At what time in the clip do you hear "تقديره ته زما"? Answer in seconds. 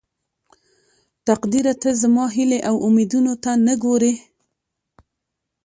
1.27-2.25